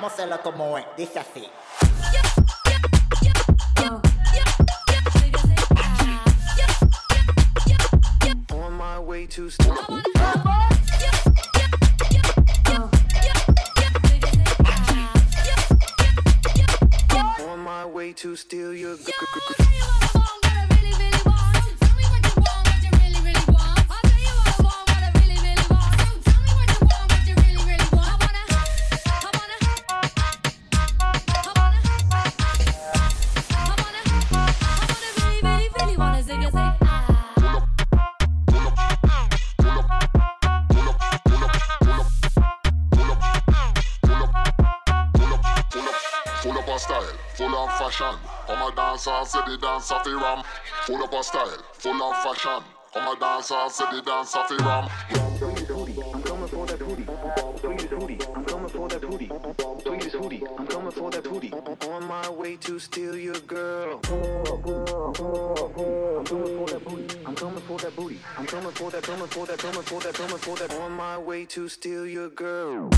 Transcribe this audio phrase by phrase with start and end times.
[0.00, 0.86] Vamos a hacerlo como es.
[0.96, 1.50] Dice así.
[8.52, 9.48] On my way to.
[17.50, 18.96] On my way to steal your.
[46.78, 48.18] Of style, full of fashion.
[48.46, 50.42] Come a dancer, say the dance of the ram.
[50.86, 52.62] Full of style, full of fashion.
[52.94, 54.88] Come a dancer, say the dance of the ram.
[56.14, 57.06] I'm coming for that hootie.
[57.60, 58.36] Sweetest hootie.
[58.36, 59.28] I'm coming for that hootie.
[59.82, 60.58] Sweetest hootie.
[60.58, 61.52] I'm coming for that hootie.
[61.88, 64.00] On my way to steal your girl.
[64.04, 64.44] I'm
[66.24, 67.18] coming for that booty.
[67.26, 68.18] I'm coming for that booty.
[68.36, 70.72] I'm coming for that, coming for that, coming for that, coming for that.
[70.74, 72.84] On my way to steal your girl.
[72.84, 72.90] On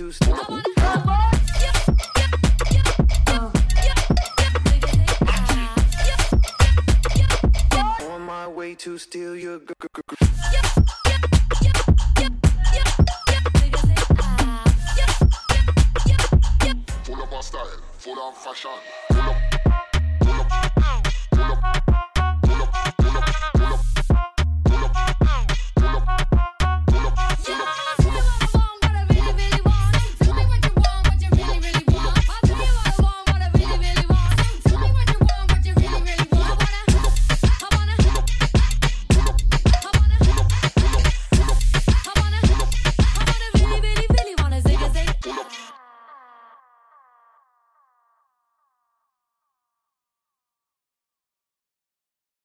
[0.00, 0.08] my
[0.48, 0.62] way.
[8.08, 9.76] On my way to steal your girl.
[17.04, 17.66] Full of style,
[17.98, 18.70] full of fashion.
[19.10, 19.59] Full up,